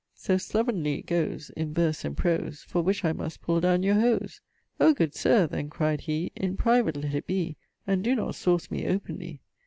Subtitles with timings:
[0.15, 3.93] So slovenly it goes, In verse and prose, For which I must pull down your
[3.99, 4.41] hose.'
[4.79, 8.71] 'O good sir!' then cry'd he, 'In private let it be, And doe not sawce
[8.71, 9.41] me openly.'